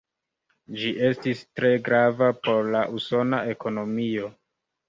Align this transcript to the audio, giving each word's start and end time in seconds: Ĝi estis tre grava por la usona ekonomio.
Ĝi 0.79 0.93
estis 1.09 1.43
tre 1.59 1.69
grava 1.89 2.31
por 2.49 2.73
la 2.77 2.81
usona 3.01 3.43
ekonomio. 3.55 4.33